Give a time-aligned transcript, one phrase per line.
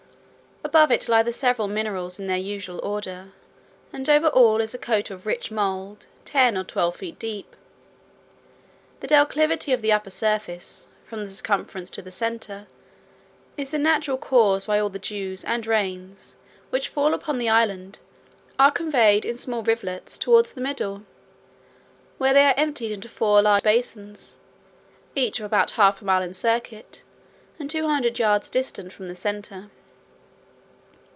[0.63, 3.33] Above it lie the several minerals in their usual order,
[3.91, 7.57] and over all is a coat of rich mould, ten or twelve feet deep.
[9.01, 12.67] The declivity of the upper surface, from the circumference to the centre,
[13.57, 16.37] is the natural cause why all the dews and rains,
[16.69, 17.99] which fall upon the island,
[18.57, 21.03] are conveyed in small rivulets toward the middle,
[22.17, 24.37] where they are emptied into four large basins,
[25.15, 27.03] each of about half a mile in circuit,
[27.59, 29.69] and two hundred yards distant from the centre.